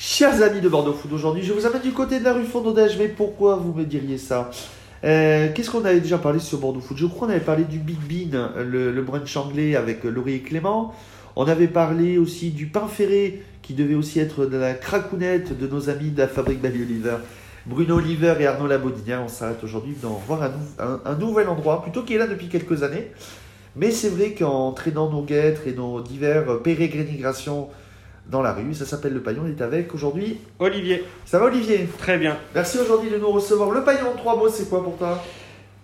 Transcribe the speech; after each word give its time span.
Chers 0.00 0.44
amis 0.44 0.60
de 0.60 0.68
Bordeaux 0.68 0.92
Food, 0.92 1.12
aujourd'hui 1.12 1.42
je 1.42 1.52
vous 1.52 1.66
amène 1.66 1.82
du 1.82 1.90
côté 1.90 2.20
de 2.20 2.24
la 2.24 2.32
rue 2.32 2.44
Fondodège, 2.44 2.96
mais 3.00 3.08
pourquoi 3.08 3.56
vous 3.56 3.72
me 3.72 3.84
diriez 3.84 4.16
ça? 4.16 4.48
Euh, 5.02 5.48
Qu'est-ce 5.52 5.72
qu'on 5.72 5.84
avait 5.84 5.98
déjà 5.98 6.18
parlé 6.18 6.38
sur 6.38 6.58
Bordeaux 6.58 6.78
Food 6.78 6.98
Je 6.98 7.06
crois 7.06 7.26
qu'on 7.26 7.32
avait 7.32 7.44
parlé 7.44 7.64
du 7.64 7.80
Big 7.80 7.98
Bean, 7.98 8.50
le, 8.64 9.02
brunch 9.02 9.36
anglais 9.36 9.74
avec 9.74 10.04
Laurie 10.04 10.34
et 10.34 10.40
Clément. 10.40 10.94
On 11.34 11.48
avait 11.48 11.66
parlé 11.66 12.16
aussi 12.16 12.50
du 12.50 12.66
pain 12.66 12.86
ferré 12.86 13.42
qui 13.60 13.74
devait 13.74 13.96
aussi 13.96 14.20
être 14.20 14.46
de 14.46 14.56
la 14.56 14.74
cracounette 14.74 15.58
de 15.58 15.66
nos 15.66 15.90
amis 15.90 16.10
de 16.10 16.18
la 16.18 16.28
fabrique 16.28 16.62
Bally 16.62 16.80
Oliver. 16.80 17.16
Bruno 17.66 17.96
Oliver 17.96 18.36
et 18.38 18.46
Arnaud 18.46 18.68
Labodinière, 18.68 19.20
on 19.24 19.28
s'arrête 19.28 19.64
aujourd'hui 19.64 19.96
d'en 20.00 20.22
voir 20.28 20.48
un 20.78 21.14
nouvel 21.16 21.48
endroit, 21.48 21.82
plutôt 21.82 22.04
qui 22.04 22.14
est 22.14 22.18
là 22.18 22.28
depuis 22.28 22.46
quelques 22.46 22.84
années. 22.84 23.10
Mais 23.74 23.90
c'est 23.90 24.10
vrai 24.10 24.30
qu'en 24.30 24.70
traînant 24.70 25.10
nos 25.10 25.22
guêtres 25.22 25.62
et 25.66 25.72
nos 25.72 26.00
divers 26.00 26.62
pérégrinations 26.62 27.68
dans 28.28 28.42
la 28.42 28.52
rue, 28.52 28.74
ça 28.74 28.84
s'appelle 28.84 29.14
le 29.14 29.22
paillon, 29.22 29.44
il 29.46 29.52
est 29.52 29.62
avec 29.62 29.94
aujourd'hui. 29.94 30.38
Olivier, 30.58 31.04
Ça 31.24 31.38
va 31.38 31.46
Olivier? 31.46 31.88
Très 31.98 32.18
bien. 32.18 32.36
Merci 32.54 32.78
aujourd'hui 32.78 33.10
de 33.10 33.16
nous 33.16 33.30
recevoir. 33.30 33.70
Le 33.70 33.82
paillon, 33.84 34.14
trois 34.16 34.36
mots, 34.36 34.48
c'est 34.48 34.68
quoi 34.68 34.84
pour 34.84 34.96
toi? 34.98 35.22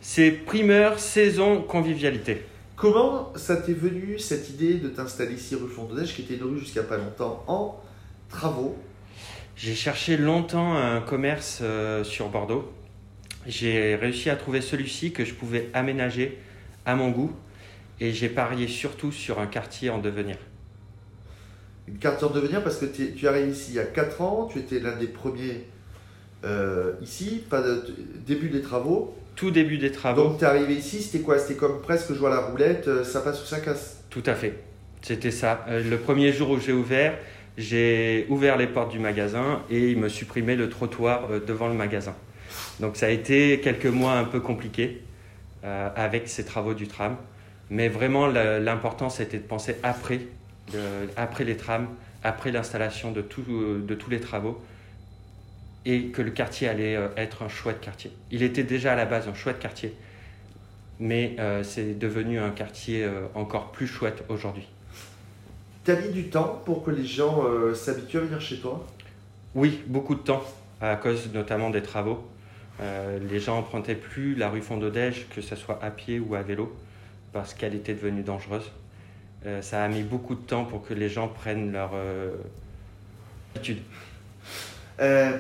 C'est 0.01 0.31
primeur, 0.31 0.99
saison, 0.99 1.63
convivialité. 1.63 2.43
Comment 2.77 3.33
ça 3.37 3.57
t'est 3.57 3.73
venu 3.73 4.19
cette 4.19 4.51
idée 4.51 4.75
de 4.75 4.89
t'installer 4.89 5.35
ici 5.35 5.55
rue 5.55 5.69
Fondodège, 5.69 6.15
qui 6.15 6.23
était 6.23 6.35
une 6.35 6.43
rue 6.45 6.59
jusqu'à 6.59 6.83
pas 6.83 6.99
longtemps 6.99 7.45
en 7.47 7.81
travaux? 8.29 8.77
J'ai 9.57 9.75
cherché 9.75 10.17
longtemps 10.17 10.75
un 10.75 11.01
commerce 11.01 11.61
euh, 11.63 12.05
sur 12.05 12.29
Bordeaux. 12.29 12.71
J'ai 13.47 13.95
réussi 13.95 14.29
à 14.29 14.37
trouver 14.37 14.61
celui-ci 14.61 15.13
que 15.13 15.25
je 15.25 15.33
pouvais 15.33 15.71
aménager 15.73 16.39
à 16.85 16.95
mon 16.95 17.11
goût. 17.11 17.33
Et 18.01 18.13
j'ai 18.13 18.29
parié 18.29 18.67
surtout 18.67 19.13
sur 19.13 19.39
un 19.39 19.47
quartier 19.47 19.89
en 19.89 19.99
devenir. 19.99 20.37
Une 21.89 21.99
carte 21.99 22.23
en 22.23 22.31
devenir 22.31 22.63
parce 22.63 22.77
que 22.79 22.87
tu 22.87 23.29
arrives 23.29 23.49
ici 23.51 23.73
il 23.73 23.75
y 23.77 23.79
a 23.81 23.85
4 23.85 24.21
ans, 24.23 24.49
tu 24.51 24.59
étais 24.59 24.81
l'un 24.81 24.97
des 24.97 25.07
premiers 25.07 25.65
euh, 26.45 26.93
ici, 27.03 27.43
pas 27.49 27.61
de, 27.63 27.77
t- 27.77 27.93
début 28.27 28.49
des 28.49 28.61
travaux. 28.63 29.15
Tout 29.37 29.51
début 29.51 29.79
des 29.79 29.91
travaux, 29.93 30.25
Donc 30.25 30.39
tu 30.39 30.45
es 30.45 30.47
arrivé 30.47 30.75
ici, 30.75 31.03
c'était 31.03 31.21
quoi? 31.25 31.39
C'était 31.39 31.55
comme 31.59 31.81
presque 31.81 32.13
jouer 32.15 32.29
à 32.29 32.35
la 32.35 32.41
roulette, 32.41 33.05
ça 33.05 33.21
passe 33.21 33.43
ou 33.43 33.47
ça 33.47 33.61
casse 33.61 34.03
tout 34.11 34.23
à 34.27 34.35
fait. 34.35 34.55
C'était 35.03 35.31
ça. 35.33 35.65
Euh, 35.69 35.83
Le 35.83 35.99
premier 35.99 36.33
jour 36.33 36.51
où 36.51 36.61
j'ai 36.61 36.73
ouvert, 36.73 37.19
j'ai 37.59 38.27
ouvert 38.29 38.57
les 38.57 38.67
portes 38.69 38.93
du 38.93 38.99
magasin 39.01 39.63
et 39.71 39.91
il 39.91 39.99
me 39.99 40.09
supprimait 40.09 40.57
le 40.57 40.69
trottoir 40.69 41.29
euh, 41.31 41.41
devant 41.45 41.69
le 41.69 41.75
magasin. 41.75 42.15
Donc 42.81 42.97
ça 42.97 43.07
a 43.07 43.09
été 43.11 43.61
quelques 43.61 43.87
mois 43.87 44.13
un 44.13 44.25
peu 44.25 44.41
compliqués 44.41 45.03
euh, 45.65 45.89
avec 45.97 46.29
ces 46.29 46.45
travaux 46.45 46.75
du 46.75 46.87
tram. 46.87 47.17
Mais 47.71 47.89
vraiment, 47.89 48.27
l'important, 48.29 49.09
c'était 49.11 49.39
de 49.39 49.43
penser 49.43 49.77
après, 49.83 50.21
de- 50.73 51.09
après 51.17 51.45
les 51.45 51.57
trams, 51.57 51.89
après 52.23 52.51
l'installation 52.53 53.13
de, 53.13 53.23
tout- 53.23 53.45
euh, 53.49 53.85
de 53.87 53.95
tous 53.95 54.11
les 54.11 54.21
travaux, 54.21 54.63
et 55.85 56.07
que 56.07 56.23
le 56.23 56.31
quartier 56.31 56.69
allait 56.69 56.97
euh, 56.97 57.09
être 57.17 57.43
un 57.43 57.49
chouette 57.49 57.81
quartier. 57.81 58.11
Il 58.31 58.43
était 58.43 58.63
déjà 58.63 58.93
à 58.93 58.97
la 58.97 59.05
base 59.05 59.29
un 59.29 59.35
chouette 59.35 59.59
quartier, 59.59 59.95
mais 60.99 61.37
euh, 61.39 61.63
c'est 61.63 61.99
devenu 61.99 62.39
un 62.39 62.51
quartier 62.51 63.05
euh, 63.05 63.27
encore 63.35 63.73
plus 63.73 63.87
chouette 63.87 64.25
aujourd'hui. 64.29 64.67
Tu 65.85 65.91
as 65.91 65.97
mis 65.97 66.09
du 66.09 66.31
temps 66.31 66.63
pour 66.65 66.83
que 66.83 66.91
les 66.91 67.05
gens 67.05 67.45
euh, 67.45 67.75
s'habituent 67.75 68.17
à 68.17 68.21
venir 68.21 68.41
chez 68.41 68.59
toi? 68.59 68.87
Oui, 69.55 69.83
beaucoup 69.87 70.15
de 70.15 70.21
temps, 70.21 70.43
à 70.81 70.97
cause 70.97 71.31
notamment 71.35 71.69
des 71.69 71.83
travaux. 71.83 72.27
Euh, 72.81 73.19
les 73.31 73.39
gens 73.39 73.59
empruntaient 73.59 73.95
plus 73.95 74.35
la 74.35 74.49
rue 74.49 74.63
Fondodège, 74.63 75.27
que 75.29 75.43
ce 75.43 75.55
soit 75.55 75.79
à 75.83 75.91
pied 75.91 76.19
ou 76.19 76.35
à 76.35 76.43
vélo, 76.43 76.75
parce 77.33 77.53
qu'elle 77.53 77.75
était 77.75 77.95
devenue 77.95 78.23
dangereuse. 78.23 78.71
Euh, 79.47 79.61
ça 79.63 79.83
a 79.85 79.89
mis 79.89 80.03
beaucoup 80.03 80.35
de 80.35 80.41
temps 80.41 80.65
pour 80.65 80.87
que 80.87 80.95
les 80.95 81.09
gens 81.09 81.29
prennent 81.29 81.73
leur 81.73 81.91
euh, 81.95 82.31
habitude. 83.55 83.79
Euh, 85.01 85.37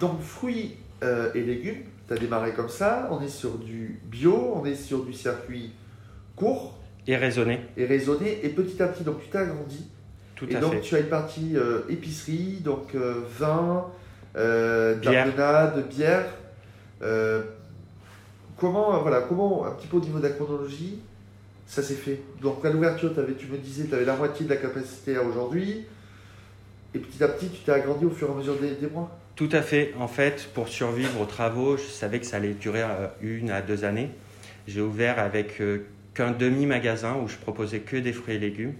donc 0.00 0.20
fruits 0.20 0.76
et 1.34 1.42
légumes, 1.42 1.82
tu 2.08 2.14
as 2.14 2.16
démarré 2.16 2.52
comme 2.54 2.70
ça, 2.70 3.08
on 3.10 3.20
est 3.20 3.28
sur 3.28 3.58
du 3.58 4.00
bio, 4.04 4.54
on 4.54 4.64
est 4.64 4.74
sur 4.74 5.04
du 5.04 5.12
circuit 5.12 5.70
court 6.34 6.78
Et 7.06 7.14
raisonner, 7.16 7.60
et 7.76 7.84
raisonné, 7.84 8.40
et 8.42 8.48
petit 8.48 8.82
à 8.82 8.88
petit, 8.88 9.04
donc 9.04 9.20
tu 9.22 9.28
t'es 9.28 9.36
agrandi. 9.36 9.86
tout 10.34 10.48
et 10.50 10.56
à 10.56 10.60
donc 10.60 10.72
fait. 10.72 10.80
tu 10.80 10.96
as 10.96 11.00
une 11.00 11.08
partie 11.08 11.56
euh, 11.56 11.82
épicerie, 11.90 12.60
donc 12.64 12.94
euh, 12.94 13.20
vin, 13.38 13.86
euh, 14.36 14.94
Bière. 14.96 15.26
d'ardenade, 15.34 15.88
bière. 15.88 16.26
Comment, 18.56 18.98
voilà, 19.02 19.20
comment, 19.22 19.66
un 19.66 19.72
petit 19.72 19.88
peu 19.88 19.98
au 19.98 20.00
niveau 20.00 20.18
de 20.18 20.24
la 20.24 20.30
chronologie, 20.30 21.00
ça 21.66 21.82
s'est 21.82 21.94
fait 21.94 22.20
Donc 22.40 22.64
à 22.64 22.70
l'ouverture, 22.70 23.12
tu 23.38 23.46
me 23.46 23.58
disais, 23.58 23.86
tu 23.86 23.94
avais 23.94 24.04
la 24.04 24.16
moitié 24.16 24.46
de 24.46 24.50
la 24.50 24.56
capacité 24.56 25.16
à 25.16 25.22
aujourd'hui, 25.22 25.86
et 26.94 26.98
petit 26.98 27.22
à 27.24 27.28
petit, 27.28 27.48
tu 27.48 27.60
t'es 27.62 27.72
agrandi 27.72 28.04
au 28.04 28.10
fur 28.10 28.28
et 28.28 28.32
à 28.32 28.34
mesure 28.34 28.54
des, 28.56 28.86
mois. 28.86 29.10
Tout 29.34 29.48
à 29.50 29.62
fait. 29.62 29.92
En 29.98 30.06
fait, 30.06 30.48
pour 30.54 30.68
survivre 30.68 31.20
aux 31.20 31.26
travaux, 31.26 31.76
je 31.76 31.82
savais 31.82 32.20
que 32.20 32.26
ça 32.26 32.36
allait 32.36 32.54
durer 32.54 32.82
euh, 32.82 33.08
une 33.20 33.50
à 33.50 33.62
deux 33.62 33.84
années. 33.84 34.10
J'ai 34.68 34.80
ouvert 34.80 35.18
avec 35.18 35.60
euh, 35.60 35.86
qu'un 36.14 36.30
demi-magasin 36.30 37.16
où 37.16 37.26
je 37.26 37.36
proposais 37.36 37.80
que 37.80 37.96
des 37.96 38.12
fruits 38.12 38.36
et 38.36 38.38
légumes. 38.38 38.74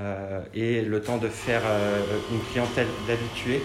Euh, 0.00 0.40
et 0.54 0.82
le 0.82 1.00
temps 1.00 1.18
de 1.18 1.28
faire 1.28 1.62
une 2.32 2.40
clientèle 2.50 2.86
d'habitués, 3.06 3.60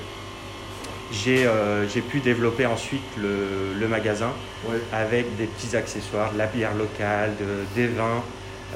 j'ai 1.24 1.46
euh, 1.46 1.88
j'ai 1.88 2.02
pu 2.02 2.20
développer 2.20 2.66
ensuite 2.66 3.02
le, 3.18 3.74
le 3.80 3.88
magasin 3.88 4.32
Ouais. 4.68 4.78
avec 4.92 5.36
des 5.38 5.46
petits 5.46 5.76
accessoires, 5.76 6.34
de 6.34 6.38
la 6.38 6.48
bière 6.48 6.74
locale, 6.74 7.32
de- 7.40 7.64
des 7.76 7.88
vins 7.88 8.24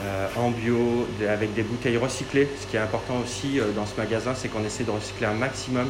euh, 0.01 0.27
en 0.37 0.51
bio, 0.51 1.07
de- 1.19 1.27
avec 1.27 1.53
des 1.53 1.63
bouteilles 1.63 1.97
recyclées. 1.97 2.47
Ce 2.61 2.67
qui 2.67 2.75
est 2.77 2.79
important 2.79 3.15
aussi 3.23 3.59
euh, 3.59 3.71
dans 3.75 3.85
ce 3.85 3.95
magasin, 3.97 4.33
c'est 4.35 4.47
qu'on 4.49 4.63
essaie 4.63 4.83
de 4.83 4.91
recycler 4.91 5.25
un 5.27 5.33
maximum, 5.33 5.87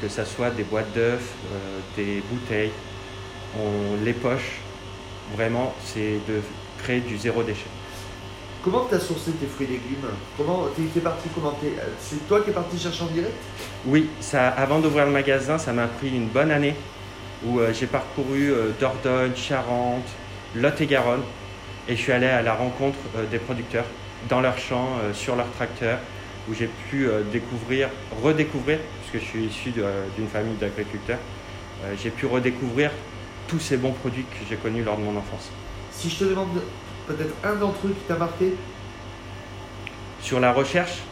que 0.00 0.08
ce 0.08 0.24
soit 0.24 0.50
des 0.50 0.62
boîtes 0.62 0.92
d'œufs, 0.94 1.28
des 1.96 2.22
bouteilles, 2.30 2.70
on 3.58 4.04
les 4.04 4.12
poche. 4.12 4.58
Vraiment, 5.36 5.74
c'est 5.84 6.18
de 6.28 6.40
créer 6.82 7.00
du 7.00 7.16
zéro 7.18 7.42
déchet. 7.42 7.66
Comment 8.64 8.86
tu 8.88 8.94
as 8.94 9.00
sourcé 9.00 9.32
tes 9.32 9.46
fruits 9.46 9.66
et 9.66 9.72
légumes 9.72 10.08
Comment 10.38 10.64
t'es 10.74 10.82
t'es 10.84 11.00
parti 11.00 11.28
comment 11.34 11.50
t'es- 11.60 11.74
euh, 11.78 11.86
C'est 12.00 12.26
toi 12.26 12.40
qui 12.40 12.48
es 12.48 12.52
parti 12.54 12.78
chercher 12.78 13.02
en 13.04 13.08
direct 13.08 13.34
Oui, 13.84 14.08
ça, 14.20 14.48
avant 14.48 14.78
d'ouvrir 14.78 15.04
le 15.04 15.12
magasin, 15.12 15.58
ça 15.58 15.74
m'a 15.74 15.86
pris 15.86 16.08
une 16.08 16.28
bonne 16.28 16.50
année 16.50 16.74
où 17.44 17.60
euh, 17.60 17.74
j'ai 17.74 17.86
parcouru 17.86 18.50
euh, 18.50 18.70
Dordogne, 18.80 19.36
Charente, 19.36 20.06
Lot-et-Garonne 20.56 21.20
et 21.88 21.94
je 21.96 22.00
suis 22.00 22.12
allé 22.12 22.26
à 22.26 22.40
la 22.40 22.54
rencontre 22.54 22.96
euh, 23.18 23.26
des 23.30 23.38
producteurs 23.38 23.84
dans 24.30 24.40
leurs 24.40 24.56
champs, 24.56 24.88
sur 25.12 25.36
leurs 25.36 25.50
tracteurs, 25.50 25.98
où 26.48 26.54
j'ai 26.54 26.70
pu 26.88 27.06
découvrir, 27.30 27.90
redécouvrir, 28.22 28.78
puisque 29.02 29.22
je 29.22 29.28
suis 29.30 29.44
issu 29.44 29.70
d'une 29.72 30.28
famille 30.32 30.54
d'agriculteurs, 30.58 31.18
j'ai 32.02 32.08
pu 32.08 32.24
redécouvrir 32.24 32.90
tous 33.48 33.60
ces 33.60 33.76
bons 33.76 33.92
produits 33.92 34.22
que 34.24 34.38
j'ai 34.48 34.56
connus 34.56 34.82
lors 34.82 34.96
de 34.96 35.02
mon 35.02 35.14
enfance. 35.18 35.50
Si 35.92 36.08
je 36.08 36.20
te 36.20 36.24
demande 36.24 36.48
peut-être 37.06 37.34
un 37.42 37.54
d'entre 37.56 37.86
eux 37.86 37.94
qui 37.94 38.04
t'a 38.06 38.16
marqué, 38.16 38.54
Sur 40.20 40.40
la 40.40 40.52
recherche 40.52 41.02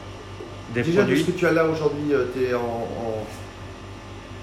des 0.69 0.82
déjà 0.82 1.04
de 1.04 1.14
produits, 1.14 1.20
ce 1.20 1.25
que 1.25 1.30
tu 1.32 1.47
as 1.47 1.53
là 1.53 1.66
aujourd'hui, 1.66 2.12
tu 2.34 2.44
es 2.44 2.54
en, 2.54 2.60
en- 2.60 3.26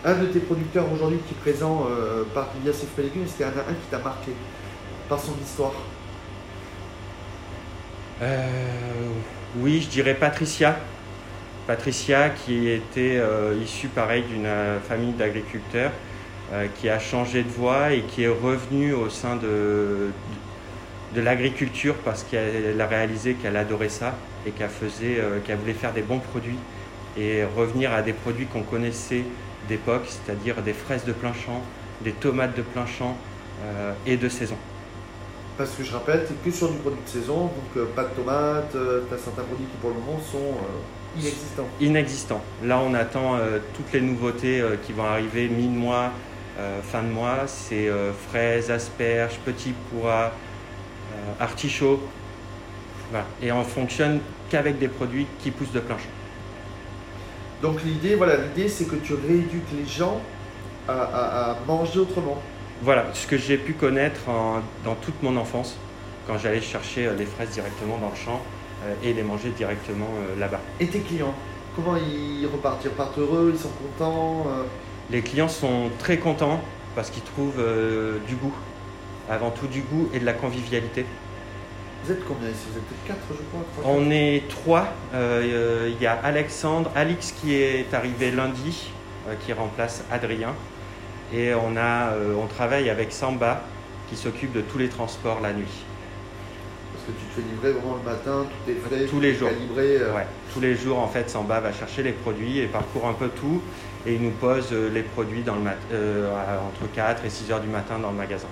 Un 0.03 0.15
de 0.15 0.27
tes 0.27 0.39
producteurs 0.39 0.91
aujourd'hui 0.91 1.19
qui 1.27 1.33
est 1.33 1.37
présent 1.37 1.85
euh, 1.89 2.23
par 2.33 2.49
via 2.63 2.71
ses 2.73 2.87
fruits 2.87 3.05
et 3.05 3.07
légumes, 3.09 3.27
c'était 3.27 3.43
un, 3.45 3.49
un 3.69 3.73
qui 3.75 3.87
t'a 3.89 3.99
marqué 3.99 4.31
par 5.09 5.19
son 5.19 5.37
histoire? 5.39 5.73
Euh, 8.21 9.13
oui, 9.55 9.81
je 9.81 9.89
dirais 9.89 10.15
Patricia. 10.15 10.77
Patricia 11.67 12.29
qui 12.31 12.67
était 12.69 13.17
euh, 13.17 13.55
issue 13.61 13.89
pareil 13.89 14.23
d'une 14.25 14.45
euh, 14.45 14.79
famille 14.81 15.13
d'agriculteurs, 15.13 15.93
euh, 16.51 16.67
qui 16.67 16.89
a 16.89 16.99
changé 16.99 17.43
de 17.43 17.49
voie 17.49 17.93
et 17.93 18.03
qui 18.05 18.23
est 18.23 18.27
revenue 18.27 18.93
au 18.93 19.09
sein 19.09 19.35
de, 19.35 20.13
de 21.15 21.21
l'agriculture 21.21 21.95
parce 22.05 22.23
qu'elle 22.23 22.79
a 22.79 22.87
réalisé 22.87 23.33
qu'elle 23.33 23.57
adorait 23.57 23.89
ça 23.89 24.15
et 24.45 24.51
qu'elle 24.51 24.69
faisait, 24.69 25.19
euh, 25.19 25.39
qu'elle 25.45 25.57
voulait 25.57 25.73
faire 25.73 25.93
des 25.93 26.01
bons 26.01 26.19
produits 26.19 26.59
et 27.17 27.43
revenir 27.43 27.93
à 27.93 28.01
des 28.01 28.13
produits 28.13 28.45
qu'on 28.45 28.63
connaissait 28.63 29.23
d'époque, 29.67 30.05
c'est-à-dire 30.07 30.61
des 30.61 30.73
fraises 30.73 31.05
de 31.05 31.11
plein 31.13 31.33
champ, 31.33 31.61
des 32.01 32.13
tomates 32.13 32.55
de 32.55 32.61
plein 32.61 32.85
champ 32.85 33.17
euh, 33.63 33.93
et 34.05 34.17
de 34.17 34.29
saison. 34.29 34.57
Parce 35.57 35.71
que 35.75 35.83
je 35.83 35.91
rappelle, 35.91 36.25
tu 36.25 36.33
que 36.35 36.55
sur 36.55 36.71
du 36.71 36.77
produit 36.77 37.01
de 37.03 37.09
saison, 37.09 37.47
donc 37.47 37.77
euh, 37.77 37.85
pas 37.93 38.03
de 38.05 38.09
tomates, 38.15 38.71
tu 38.71 39.13
as 39.13 39.17
certains 39.17 39.43
produits 39.43 39.65
qui 39.65 39.77
pour 39.77 39.89
le 39.89 39.97
moment 39.97 40.19
sont 40.21 40.37
euh, 40.37 41.19
inexistants. 41.19 41.67
inexistant. 41.79 42.41
Là, 42.61 42.79
on 42.79 42.93
attend 42.93 43.35
euh, 43.35 43.59
toutes 43.73 43.91
les 43.93 44.01
nouveautés 44.01 44.61
euh, 44.61 44.77
qui 44.81 44.93
vont 44.93 45.03
arriver 45.03 45.49
mi-mois, 45.49 46.13
euh, 46.57 46.81
fin 46.81 47.03
de 47.03 47.09
mois. 47.09 47.47
C'est 47.47 47.89
euh, 47.89 48.13
fraises, 48.13 48.71
asperges, 48.71 49.37
petits 49.39 49.73
pois, 49.91 50.33
euh, 50.33 50.48
artichauts. 51.39 51.99
Voilà. 53.11 53.25
Et 53.41 53.51
on 53.51 53.63
fonctionne 53.63 54.19
qu'avec 54.49 54.77
des 54.79 54.87
produits 54.87 55.25
qui 55.41 55.51
poussent 55.51 55.71
de 55.71 55.79
plein 55.79 55.97
champ. 55.97 56.03
Donc 57.61 57.83
l'idée, 57.83 58.15
voilà, 58.15 58.37
l'idée 58.37 58.69
c'est 58.69 58.85
que 58.85 58.95
tu 58.95 59.13
rééduques 59.13 59.71
les 59.77 59.85
gens 59.85 60.21
à, 60.87 60.93
à- 60.93 61.51
à 61.51 61.57
manger 61.67 61.99
autrement. 61.99 62.41
Voilà 62.81 63.05
ce 63.13 63.27
que 63.27 63.37
j'ai 63.37 63.57
pu 63.57 63.73
connaître 63.73 64.29
en- 64.29 64.61
dans 64.85 64.95
toute 64.95 65.21
mon 65.21 65.35
enfance, 65.37 65.75
quand 66.25 66.37
j'allais 66.37 66.61
chercher 66.61 67.07
euh, 67.07 67.15
les 67.15 67.25
fraises 67.25 67.49
directement 67.49 67.97
dans 67.97 68.09
le 68.09 68.15
champ 68.15 68.41
euh, 68.85 68.93
et 69.03 69.13
les 69.13 69.23
manger 69.23 69.49
directement 69.49 70.07
euh, 70.35 70.39
là-bas. 70.39 70.61
Et 70.79 70.87
tes 70.87 70.99
clients 70.99 71.33
Comment 71.75 71.95
ils 71.97 72.45
repartent? 72.51 72.83
Ils 72.85 72.89
repartent 72.89 73.17
heureux, 73.19 73.51
ils 73.53 73.59
sont 73.59 73.69
contents 73.69 74.45
euh? 74.47 74.63
Les 75.11 75.21
clients 75.21 75.47
sont 75.47 75.89
très 75.99 76.17
contents 76.17 76.59
parce 76.95 77.09
qu'ils 77.09 77.23
trouvent 77.23 77.59
euh, 77.59 78.17
du 78.27 78.35
goût. 78.35 78.53
Avant 79.29 79.51
tout 79.51 79.67
du 79.67 79.81
goût 79.81 80.09
et 80.13 80.19
de 80.19 80.25
la 80.25 80.33
convivialité. 80.33 81.05
Vous 82.03 82.11
êtes 82.11 82.25
combien 82.25 82.49
ici? 82.49 82.65
Vous 82.71 82.77
êtes 82.79 83.05
quatre, 83.07 83.27
je 83.29 83.43
crois 83.51 83.65
trois, 83.77 83.91
On 83.91 84.09
est 84.09 84.43
trois. 84.49 84.87
Euh, 85.13 85.43
euh, 85.43 85.89
Il 85.93 86.01
y 86.01 86.07
a 86.07 86.13
Alexandre, 86.23 86.89
Alix 86.95 87.31
qui 87.33 87.53
est 87.55 87.93
arrivé 87.93 88.31
lundi, 88.31 88.91
euh, 89.27 89.33
qui 89.45 89.53
remplace 89.53 90.03
Adrien. 90.11 90.53
Et 91.33 91.53
on, 91.53 91.75
a, 91.77 92.13
euh, 92.13 92.33
on 92.41 92.47
travaille 92.47 92.89
avec 92.89 93.11
Samba 93.11 93.61
qui 94.09 94.15
s'occupe 94.15 94.51
de 94.53 94.61
tous 94.61 94.79
les 94.79 94.87
transports 94.89 95.41
la 95.41 95.53
nuit. 95.53 95.65
Parce 96.93 97.05
que 97.05 97.11
tu 97.11 97.25
te 97.27 97.33
fais 97.35 97.47
livrer 97.53 97.79
vraiment 97.79 97.97
le 98.03 98.09
matin, 98.09 98.47
tout 98.65 98.71
est 98.71 98.75
frais, 98.75 99.05
Tous 99.05 99.19
les 99.19 99.35
jours. 99.35 99.49
calibré. 99.49 99.97
Ouais. 100.11 100.25
Tous 100.53 100.59
les 100.61 100.75
jours, 100.75 100.97
en 100.97 101.07
fait, 101.07 101.29
Samba 101.29 101.59
va 101.59 101.71
chercher 101.71 102.01
les 102.01 102.13
produits 102.13 102.59
et 102.59 102.65
parcourt 102.65 103.07
un 103.07 103.13
peu 103.13 103.27
tout. 103.27 103.61
Et 104.07 104.13
il 104.15 104.21
nous 104.23 104.31
pose 104.31 104.71
les 104.71 105.03
produits 105.03 105.43
dans 105.43 105.55
le 105.55 105.61
mat- 105.61 105.77
à- 105.93 106.61
entre 106.65 106.91
4 106.95 107.23
et 107.25 107.29
6 107.29 107.51
heures 107.51 107.59
du 107.61 107.67
matin 107.67 107.99
dans 107.99 108.09
le 108.09 108.17
magasin. 108.17 108.47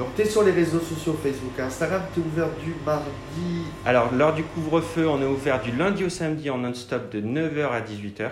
Donc 0.00 0.14
tu 0.16 0.22
es 0.22 0.24
sur 0.24 0.42
les 0.42 0.52
réseaux 0.52 0.80
sociaux, 0.80 1.14
Facebook, 1.22 1.60
Instagram, 1.60 2.00
tu 2.14 2.20
es 2.20 2.22
ouvert 2.22 2.48
du 2.64 2.72
mardi. 2.86 3.66
Alors, 3.84 4.10
lors 4.14 4.32
du 4.32 4.42
couvre-feu, 4.44 5.06
on 5.06 5.20
est 5.20 5.26
ouvert 5.26 5.60
du 5.60 5.72
lundi 5.72 6.04
au 6.04 6.08
samedi 6.08 6.48
en 6.48 6.56
non-stop 6.56 7.12
de 7.12 7.20
9h 7.20 7.68
à 7.68 7.82
18h. 7.82 8.30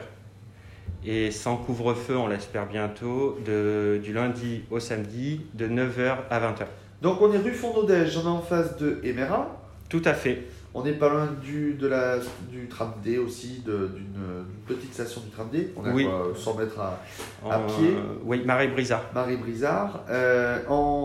Et 1.05 1.31
sans 1.31 1.59
couvre-feu, 1.59 2.17
on 2.17 2.27
l'espère 2.27 2.65
bientôt, 2.65 3.37
de, 3.45 4.01
du 4.03 4.15
lundi 4.15 4.63
au 4.71 4.81
samedi 4.81 5.43
de 5.53 5.67
9h 5.69 6.17
à 6.31 6.41
20h. 6.41 6.65
Donc 7.03 7.21
on 7.21 7.31
est 7.35 7.39
rue 7.39 7.53
Fondodège, 7.53 8.17
on 8.17 8.23
est 8.23 8.33
en 8.33 8.41
face 8.41 8.79
de 8.79 8.99
Emera. 9.05 9.55
Tout 9.91 10.03
à 10.07 10.15
fait. 10.15 10.45
On 10.75 10.85
n'est 10.85 10.93
pas 10.93 11.09
loin 11.09 11.29
du, 11.43 11.75
de 11.75 11.87
la, 11.89 12.19
du 12.51 12.69
tram 12.69 12.93
D 13.03 13.17
aussi, 13.17 13.63
d'une 13.65 14.45
petite 14.67 14.93
station 14.93 15.23
du 15.23 15.31
tram 15.31 15.49
D. 15.51 15.73
On 15.77 15.85
est 15.85 15.89
à 15.89 15.95
Oui. 15.95 16.05
quoi, 16.05 16.33
100 16.37 16.55
mètres 16.57 16.79
à 16.79 17.59
pied 17.61 17.97
Oui, 18.23 18.43
Marie 18.45 18.69
Brisa. 18.69 19.03
Marie 19.15 19.37
Brizard. 19.39 20.05
Euh, 20.11 20.59
en 20.69 20.98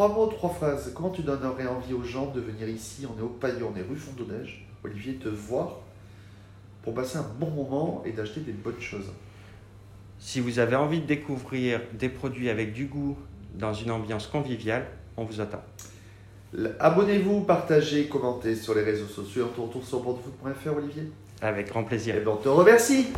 trois 0.00 0.14
mots, 0.14 0.28
trois 0.28 0.48
phrases, 0.48 0.92
comment 0.94 1.10
tu 1.10 1.20
donnerais 1.20 1.66
envie 1.66 1.92
aux 1.92 2.02
gens 2.02 2.30
de 2.30 2.40
venir 2.40 2.66
ici 2.66 3.04
On 3.04 3.18
est 3.18 3.22
au 3.22 3.28
Paillon, 3.28 3.70
on 3.74 3.78
est 3.78 3.82
rue 3.82 3.96
Fondodège. 3.96 4.66
Olivier, 4.82 5.16
te 5.16 5.28
voir 5.28 5.80
pour 6.82 6.94
passer 6.94 7.18
un 7.18 7.26
bon 7.38 7.50
moment 7.50 8.02
et 8.06 8.12
d'acheter 8.12 8.40
des 8.40 8.52
bonnes 8.52 8.80
choses. 8.80 9.12
Si 10.18 10.40
vous 10.40 10.58
avez 10.58 10.74
envie 10.74 11.00
de 11.00 11.06
découvrir 11.06 11.82
des 11.92 12.08
produits 12.08 12.48
avec 12.48 12.72
du 12.72 12.86
goût 12.86 13.18
dans 13.56 13.74
une 13.74 13.90
ambiance 13.90 14.26
conviviale, 14.26 14.86
on 15.18 15.24
vous 15.24 15.42
attend. 15.42 15.62
Abonnez-vous, 16.78 17.42
partagez, 17.42 18.06
commentez 18.06 18.56
sur 18.56 18.74
les 18.74 18.82
réseaux 18.82 19.04
sociaux. 19.04 19.48
On 19.50 19.54
te 19.54 19.60
retrouve 19.60 19.84
sur 19.84 20.00
bordefoot.fr, 20.00 20.76
Olivier. 20.78 21.12
Avec 21.42 21.68
grand 21.68 21.84
plaisir. 21.84 22.16
Et 22.16 22.20
ben, 22.20 22.30
on 22.30 22.36
te 22.36 22.48
remercie. 22.48 23.08